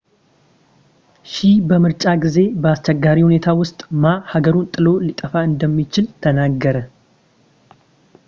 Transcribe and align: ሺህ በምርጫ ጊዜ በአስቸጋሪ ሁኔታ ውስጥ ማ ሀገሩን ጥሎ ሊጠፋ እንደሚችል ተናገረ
ሺህ 1.31 1.57
በምርጫ 1.69 2.03
ጊዜ 2.23 2.37
በአስቸጋሪ 2.61 3.17
ሁኔታ 3.27 3.47
ውስጥ 3.61 3.79
ማ 4.03 4.13
ሀገሩን 4.33 4.65
ጥሎ 4.75 4.87
ሊጠፋ 5.05 5.33
እንደሚችል 5.49 6.07
ተናገረ 6.25 6.79